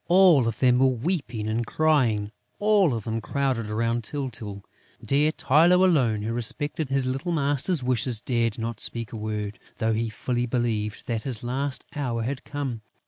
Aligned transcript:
All 0.07 0.47
of 0.47 0.57
them 0.57 0.79
were 0.79 0.87
weeping 0.87 1.47
and 1.47 1.63
crying, 1.63 2.31
all 2.57 2.95
of 2.95 3.03
them 3.03 3.21
crowded 3.21 3.67
round 3.69 4.03
Tyltyl. 4.03 4.63
Dear 5.05 5.31
Tylô 5.31 5.83
alone, 5.85 6.23
who 6.23 6.33
respected 6.33 6.89
his 6.89 7.05
little 7.05 7.31
master's 7.31 7.83
wishes, 7.83 8.19
dared 8.19 8.57
not 8.57 8.79
speak 8.79 9.13
a 9.13 9.15
word, 9.15 9.59
though 9.77 9.93
he 9.93 10.09
fully 10.09 10.47
believed 10.47 11.05
that 11.05 11.21
his 11.21 11.43
last 11.43 11.85
hour 11.93 12.23
had 12.23 12.43
come. 12.43 12.81